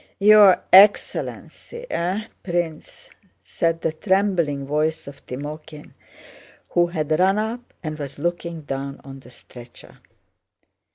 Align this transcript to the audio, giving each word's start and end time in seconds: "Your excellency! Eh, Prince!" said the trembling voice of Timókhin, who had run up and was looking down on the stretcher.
"Your 0.17 0.63
excellency! 0.73 1.85
Eh, 1.91 2.25
Prince!" 2.41 3.11
said 3.39 3.81
the 3.81 3.93
trembling 3.93 4.65
voice 4.65 5.05
of 5.07 5.23
Timókhin, 5.27 5.93
who 6.69 6.87
had 6.87 7.11
run 7.19 7.37
up 7.37 7.71
and 7.83 7.99
was 7.99 8.17
looking 8.17 8.61
down 8.61 8.99
on 9.03 9.19
the 9.19 9.29
stretcher. 9.29 9.99